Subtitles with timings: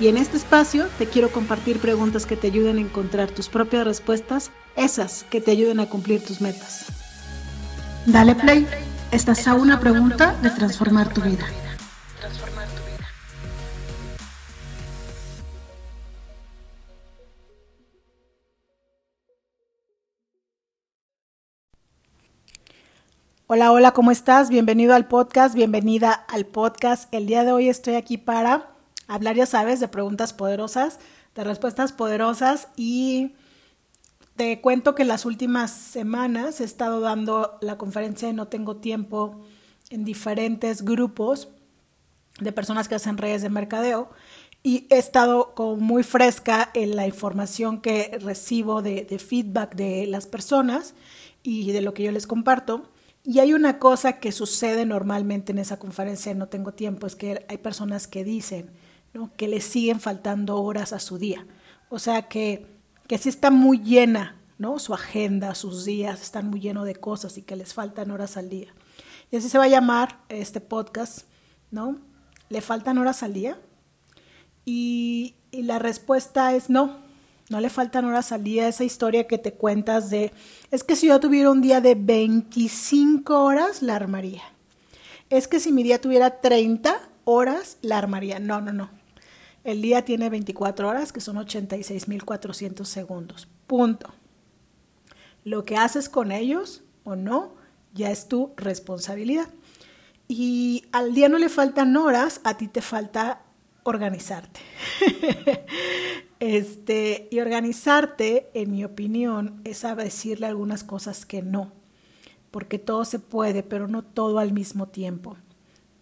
[0.00, 3.84] Y en este espacio te quiero compartir preguntas que te ayuden a encontrar tus propias
[3.84, 6.86] respuestas, esas que te ayuden a cumplir tus metas.
[8.04, 8.66] Dale play,
[9.12, 11.46] estás a una pregunta de transformar tu vida.
[23.46, 24.48] Hola, hola, ¿cómo estás?
[24.48, 27.12] Bienvenido al podcast, bienvenida al podcast.
[27.14, 28.73] El día de hoy estoy aquí para
[29.06, 30.98] hablar, ya sabes, de preguntas poderosas,
[31.34, 33.32] de respuestas poderosas y
[34.36, 39.44] te cuento que las últimas semanas he estado dando la conferencia de No Tengo Tiempo
[39.90, 41.48] en diferentes grupos
[42.40, 44.10] de personas que hacen redes de mercadeo
[44.62, 50.06] y he estado como muy fresca en la información que recibo de, de feedback de
[50.06, 50.94] las personas
[51.42, 52.90] y de lo que yo les comparto.
[53.22, 57.44] Y hay una cosa que sucede normalmente en esa conferencia No Tengo Tiempo, es que
[57.48, 58.70] hay personas que dicen
[59.14, 59.30] ¿no?
[59.36, 61.46] que les siguen faltando horas a su día.
[61.88, 62.66] O sea que,
[63.06, 64.78] que sí está muy llena, ¿no?
[64.78, 68.50] Su agenda, sus días están muy llenos de cosas y que les faltan horas al
[68.50, 68.74] día.
[69.30, 71.22] Y así se va a llamar este podcast,
[71.70, 71.98] ¿no?
[72.48, 73.58] ¿Le faltan horas al día?
[74.64, 76.98] Y, y la respuesta es no,
[77.50, 78.68] no le faltan horas al día.
[78.68, 80.32] Esa historia que te cuentas de,
[80.70, 84.42] es que si yo tuviera un día de 25 horas, la armaría.
[85.30, 88.38] Es que si mi día tuviera 30 horas, la armaría.
[88.38, 88.90] No, no, no.
[89.64, 93.48] El día tiene 24 horas, que son 86.400 segundos.
[93.66, 94.12] Punto.
[95.42, 97.54] Lo que haces con ellos o no,
[97.94, 99.48] ya es tu responsabilidad.
[100.28, 103.42] Y al día no le faltan horas, a ti te falta
[103.84, 104.60] organizarte.
[106.40, 111.72] este, y organizarte, en mi opinión, es decirle algunas cosas que no,
[112.50, 115.36] porque todo se puede, pero no todo al mismo tiempo.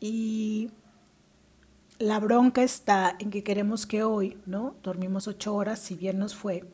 [0.00, 0.70] Y
[1.98, 4.76] la bronca está en que queremos que hoy, ¿no?
[4.82, 6.64] Dormimos ocho horas, si bien nos fue,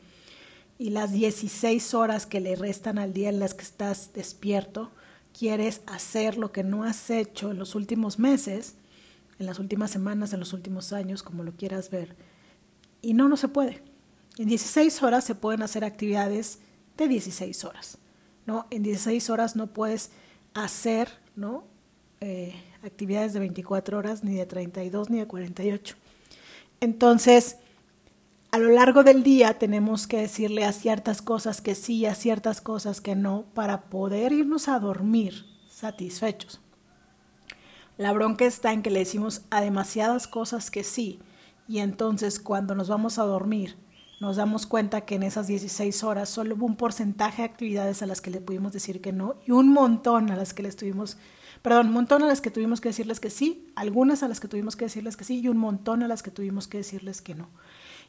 [0.77, 4.91] y las 16 horas que le restan al día en las que estás despierto,
[5.37, 8.75] quieres hacer lo que no has hecho en los últimos meses,
[9.39, 12.15] en las últimas semanas, en los últimos años, como lo quieras ver.
[13.01, 13.81] Y no, no se puede.
[14.37, 16.59] En 16 horas se pueden hacer actividades
[16.97, 17.97] de 16 horas.
[18.45, 18.67] ¿no?
[18.69, 20.11] En 16 horas no puedes
[20.53, 21.65] hacer ¿no?
[22.21, 22.53] Eh,
[22.85, 25.95] actividades de 24 horas, ni de 32, ni de 48.
[26.79, 27.57] Entonces,
[28.51, 32.61] a lo largo del día tenemos que decirle a ciertas cosas que sí, a ciertas
[32.61, 36.61] cosas que no, para poder irnos a dormir satisfechos.
[37.97, 41.19] La bronca está en que le decimos a demasiadas cosas que sí,
[41.67, 43.77] y entonces cuando nos vamos a dormir
[44.19, 48.05] nos damos cuenta que en esas 16 horas solo hubo un porcentaje de actividades a
[48.05, 51.17] las que le pudimos decir que no y un montón a las que les tuvimos,
[51.61, 54.47] perdón, un montón a las que tuvimos que decirles que sí, algunas a las que
[54.47, 57.35] tuvimos que decirles que sí y un montón a las que tuvimos que decirles que
[57.35, 57.49] no.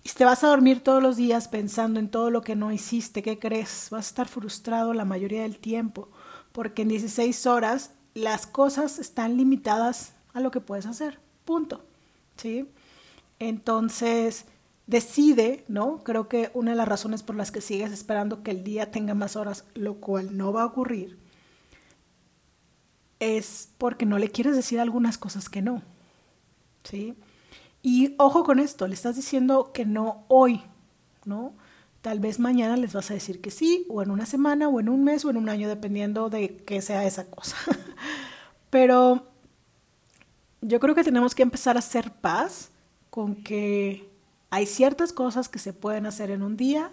[0.05, 2.71] Y si te vas a dormir todos los días pensando en todo lo que no
[2.71, 3.89] hiciste, ¿qué crees?
[3.91, 6.09] Vas a estar frustrado la mayoría del tiempo,
[6.53, 11.19] porque en 16 horas las cosas están limitadas a lo que puedes hacer.
[11.45, 11.85] Punto.
[12.37, 12.69] ¿Sí?
[13.39, 14.45] Entonces,
[14.87, 16.03] decide, ¿no?
[16.05, 19.15] Creo que una de las razones por las que sigues esperando que el día tenga
[19.15, 21.19] más horas, lo cual no va a ocurrir,
[23.21, 25.83] es porque no le quieres decir algunas cosas que no.
[26.85, 27.17] ¿Sí?
[27.83, 30.63] Y ojo con esto, le estás diciendo que no hoy,
[31.25, 31.55] ¿no?
[32.01, 34.89] Tal vez mañana les vas a decir que sí, o en una semana, o en
[34.89, 37.57] un mes, o en un año, dependiendo de qué sea esa cosa.
[38.71, 39.29] Pero
[40.61, 42.71] yo creo que tenemos que empezar a hacer paz
[43.11, 44.11] con que
[44.51, 46.91] hay ciertas cosas que se pueden hacer en un día,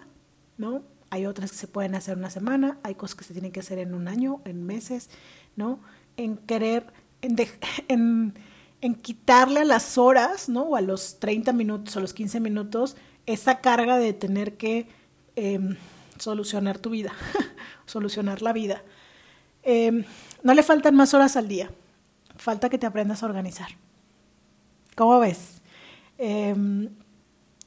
[0.58, 0.82] ¿no?
[1.10, 3.60] Hay otras que se pueden hacer en una semana, hay cosas que se tienen que
[3.60, 5.10] hacer en un año, en meses,
[5.56, 5.80] ¿no?
[6.16, 6.86] En querer,
[7.22, 7.48] en, de,
[7.88, 8.34] en,
[8.80, 10.62] en quitarle a las horas, ¿no?
[10.62, 12.96] O a los 30 minutos o los 15 minutos
[13.26, 14.86] esa carga de tener que
[15.36, 15.58] eh,
[16.18, 17.12] solucionar tu vida,
[17.86, 18.82] solucionar la vida.
[19.62, 20.04] Eh,
[20.42, 21.70] no le faltan más horas al día,
[22.36, 23.68] falta que te aprendas a organizar.
[24.94, 25.62] ¿Cómo ves?
[26.18, 26.54] Eh,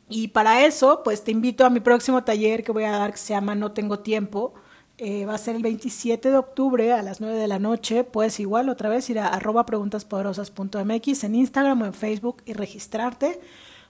[0.10, 3.18] y para eso, pues te invito a mi próximo taller que voy a dar que
[3.18, 4.54] se llama No Tengo Tiempo.
[5.00, 8.04] Eh, va a ser el 27 de octubre a las 9 de la noche.
[8.04, 13.40] Puedes igual otra vez ir a arroba preguntaspoderosas.mx en Instagram o en Facebook y registrarte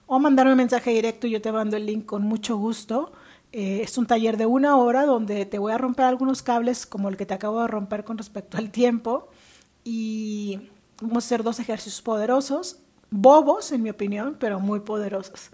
[0.06, 3.12] o mandarme un mensaje directo y yo te mando el link con mucho gusto.
[3.52, 7.08] Eh, es un taller de una hora donde te voy a romper algunos cables como
[7.08, 9.28] el que te acabo de romper con respecto al tiempo
[9.84, 10.60] y
[11.00, 12.80] vamos a hacer dos ejercicios poderosos,
[13.10, 15.50] bobos en mi opinión, pero muy poderosos.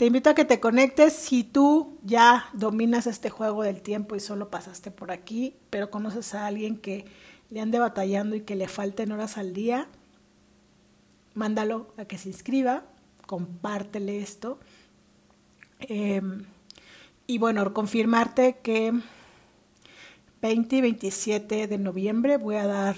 [0.00, 4.20] Te invito a que te conectes si tú ya dominas este juego del tiempo y
[4.20, 7.04] solo pasaste por aquí, pero conoces a alguien que
[7.50, 9.88] le ande batallando y que le falten horas al día,
[11.34, 12.84] mándalo a que se inscriba,
[13.26, 14.58] compártele esto.
[15.80, 16.46] Em,
[17.26, 18.98] y bueno, confirmarte que
[20.40, 22.96] 20 y 27 de noviembre voy a dar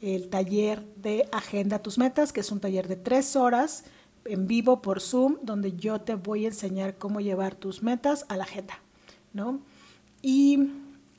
[0.00, 3.84] el taller de Agenda Tus Metas, que es un taller de tres horas
[4.28, 8.36] en vivo por Zoom, donde yo te voy a enseñar cómo llevar tus metas a
[8.36, 8.80] la agenda,
[9.32, 9.60] ¿no?
[10.22, 10.70] Y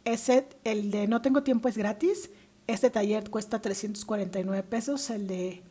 [0.06, 2.30] ese, el de No Tengo Tiempo es gratis.
[2.68, 5.63] Este taller cuesta 349 pesos, el de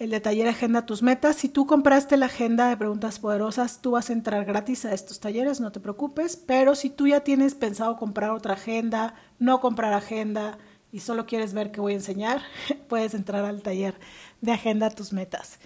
[0.00, 1.36] el de taller Agenda Tus Metas.
[1.36, 5.20] Si tú compraste la agenda de preguntas poderosas, tú vas a entrar gratis a estos
[5.20, 6.36] talleres, no te preocupes.
[6.36, 10.56] Pero si tú ya tienes pensado comprar otra agenda, no comprar agenda
[10.90, 12.40] y solo quieres ver qué voy a enseñar,
[12.88, 13.94] puedes entrar al taller
[14.40, 15.58] de Agenda Tus Metas.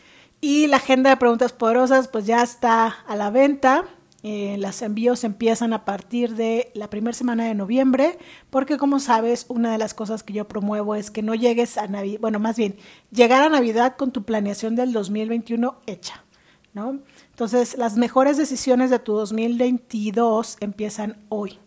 [0.46, 3.87] Y la agenda de preguntas poderosas pues ya está a la venta.
[4.23, 8.19] Eh, los envíos empiezan a partir de la primera semana de noviembre,
[8.50, 11.87] porque como sabes, una de las cosas que yo promuevo es que no llegues a
[11.87, 12.76] Navidad, bueno, más bien,
[13.11, 16.25] llegar a Navidad con tu planeación del 2021 hecha,
[16.75, 17.00] ¿no?
[17.31, 21.58] Entonces, las mejores decisiones de tu 2022 empiezan hoy.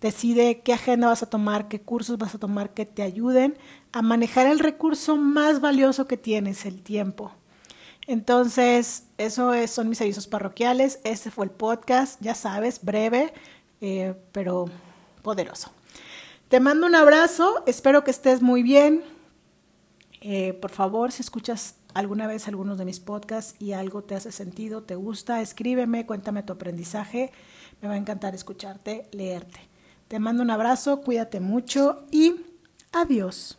[0.00, 3.58] Decide qué agenda vas a tomar, qué cursos vas a tomar que te ayuden
[3.90, 7.32] a manejar el recurso más valioso que tienes, el tiempo.
[8.06, 11.00] Entonces, eso son mis avisos parroquiales.
[11.04, 13.32] Este fue el podcast, ya sabes, breve,
[13.80, 14.66] eh, pero
[15.22, 15.70] poderoso.
[16.48, 19.02] Te mando un abrazo, espero que estés muy bien.
[20.20, 24.32] Eh, por favor, si escuchas alguna vez algunos de mis podcasts y algo te hace
[24.32, 27.32] sentido, te gusta, escríbeme, cuéntame tu aprendizaje.
[27.80, 29.60] Me va a encantar escucharte, leerte.
[30.08, 32.34] Te mando un abrazo, cuídate mucho y
[32.92, 33.58] adiós.